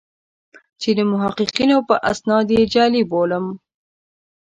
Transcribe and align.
چې 0.81 0.89
د 0.97 0.99
محققینو 1.11 1.77
په 1.87 1.95
استناد 2.09 2.47
یې 2.55 2.61
جعلي 2.73 3.03
بولم. 3.11 3.45